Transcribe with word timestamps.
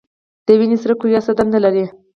د 0.45 0.47
وینې 0.59 0.77
سره 0.83 0.93
کرویات 0.99 1.23
څه 1.27 1.33
دنده 1.37 1.59
لري؟ 1.65 1.85